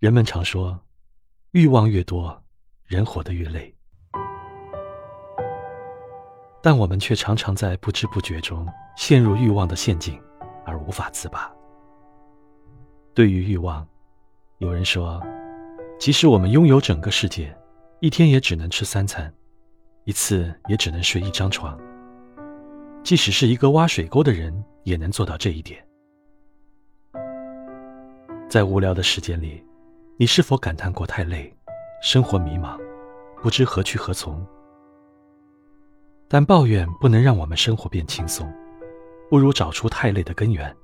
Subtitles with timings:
[0.00, 0.80] 人们常说，
[1.50, 2.42] 欲望越多，
[2.86, 3.76] 人活得越累。
[6.62, 8.66] 但我们却常常在不知不觉中
[8.96, 10.18] 陷入欲望的陷阱，
[10.64, 11.52] 而无法自拔。
[13.12, 13.86] 对于欲望，
[14.56, 15.22] 有人说，
[15.98, 17.54] 即使我们拥有整个世界，
[18.00, 19.30] 一天也只能吃三餐，
[20.04, 21.78] 一次也只能睡一张床。
[23.04, 25.86] 即使是一个挖水沟的人，也能做到这一点。
[28.48, 29.62] 在无聊的时间里。
[30.20, 31.50] 你是否感叹过太累，
[32.02, 32.78] 生活迷茫，
[33.40, 34.46] 不知何去何从？
[36.28, 38.46] 但抱怨不能让我们生活变轻松，
[39.30, 40.76] 不如找出太累的根源，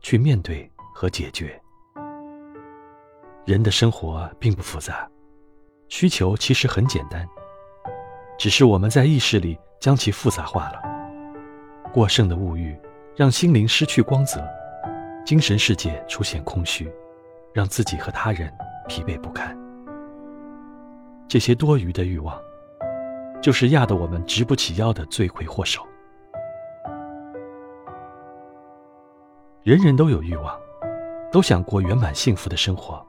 [0.00, 1.56] 去面对和解决。
[3.44, 5.08] 人的生活并不复杂，
[5.88, 7.24] 需求其实很简单，
[8.36, 10.82] 只是我们在意识里将其复杂化了。
[11.92, 12.76] 过剩的物欲
[13.14, 14.44] 让心灵失去光泽，
[15.24, 16.92] 精神世界出现空虚，
[17.54, 18.52] 让自己和他人。
[18.90, 19.56] 疲惫不堪，
[21.28, 22.36] 这些多余的欲望，
[23.40, 25.80] 就是压得我们直不起腰的罪魁祸首。
[29.62, 30.58] 人人都有欲望，
[31.30, 33.00] 都想过圆满幸福的生活。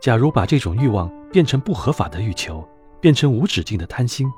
[0.00, 2.68] 假如把这种欲望变成不合法的欲求，
[3.00, 4.28] 变成无止境的贪心，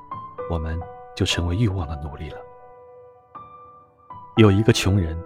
[0.51, 0.79] 我们
[1.17, 2.37] 就成为欲望的奴隶了。
[4.37, 5.19] 有一个穷人，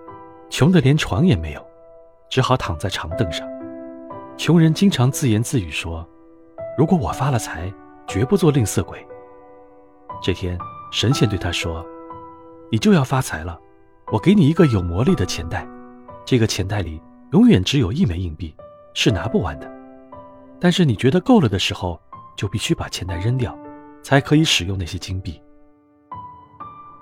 [0.49, 1.67] 穷得连床也没有，
[2.31, 3.58] 只好躺在长凳上。
[4.39, 6.09] 穷人经常自言自语说
[6.79, 7.71] ：“如果我发了财，
[8.07, 9.05] 绝不做吝啬鬼。”
[10.23, 10.57] 这天，
[10.93, 11.85] 神仙对他说
[12.71, 13.59] ：“你就要发财了，
[14.13, 15.67] 我给你一个有魔力的钱袋，
[16.25, 18.55] 这个钱袋里永远只有一枚硬币，
[18.95, 19.69] 是拿不完的。
[20.61, 22.01] 但是你觉得够了的时候，
[22.37, 23.59] 就必须把钱袋扔掉，
[24.05, 25.43] 才可以使用那些金币。”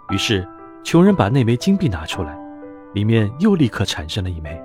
[0.08, 0.48] 于是，
[0.82, 2.34] 穷人把那枚金币拿出来，
[2.94, 4.58] 里面又立刻产生了一枚。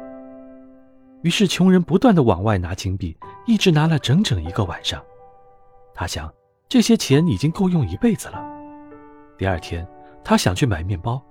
[1.23, 5.03] 于是，穷人不断的往外拿金币，一直拿了整整一个晚上。
[5.94, 6.33] 他想，
[6.67, 8.44] 这些钱已经够用一辈子了。
[9.38, 9.88] 第二天，
[10.23, 11.22] 他想去买面包，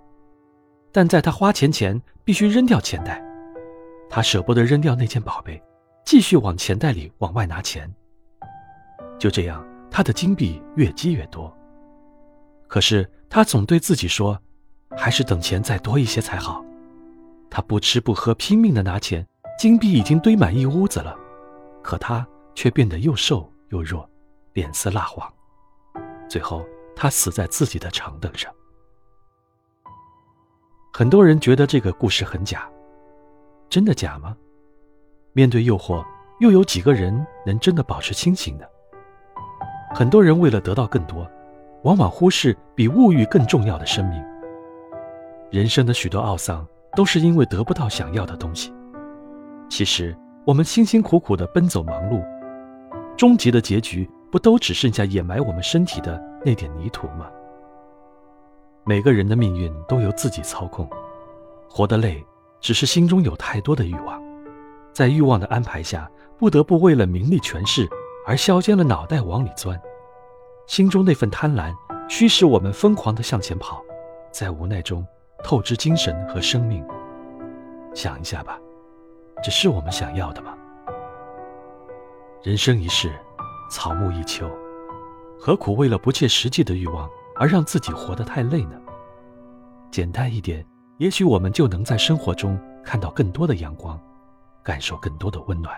[0.92, 3.20] 但在他花钱前必须扔掉钱袋。
[4.09, 5.60] 他舍不得扔掉那件宝贝，
[6.04, 7.93] 继续往钱袋里往外拿钱。
[9.19, 11.53] 就这样，他的金币越积越多。
[12.69, 14.41] 可是，他总对自己说，
[14.97, 16.64] 还是等钱再多一些才好。
[17.48, 19.26] 他不吃不喝，拼命的拿钱。
[19.60, 21.15] 金币已经堆满一屋子了，
[21.82, 24.09] 可他却变得又瘦又弱，
[24.54, 25.31] 脸色蜡黄。
[26.31, 26.65] 最后，
[26.97, 28.50] 他死在自己的长凳上。
[30.94, 32.66] 很多人觉得这个故事很假，
[33.69, 34.34] 真的假吗？
[35.34, 36.03] 面对诱惑，
[36.38, 38.65] 又有几个人能真的保持清醒呢？
[39.94, 41.31] 很多人为了得到更多，
[41.82, 44.25] 往往忽视比物欲更重要的生命。
[45.50, 46.66] 人生的许多懊丧，
[46.97, 48.72] 都是因为得不到想要的东西。
[49.70, 50.14] 其实，
[50.44, 52.20] 我们辛辛苦苦的奔走忙碌，
[53.16, 57.31] 终极的结局不都只剩下掩埋我们身体的那点泥土吗？
[58.84, 60.91] 每个人的命运都由自己操控，
[61.69, 62.22] 活得累，
[62.60, 64.20] 只是心中有太多的欲望，
[64.92, 67.88] 在欲望的安排下，不得不为了名利权势
[68.26, 69.81] 而削尖了脑袋往里钻，
[70.66, 71.72] 心中那份贪婪
[72.08, 73.81] 驱使我们疯狂地向前跑，
[74.32, 75.06] 在无奈中
[75.44, 76.84] 透支精神和生命。
[77.94, 78.58] 想一下吧。
[79.42, 80.54] 这是我们想要的吗？
[82.42, 83.12] 人生一世，
[83.70, 84.50] 草木一秋，
[85.38, 88.78] 何苦为了不切实际的欲望而让自己活得太累呢？
[89.90, 90.64] 简单一点，
[90.98, 93.98] 也许我们就能在生活中看到更多的阳光，
[94.62, 95.74] 感受更多的温暖。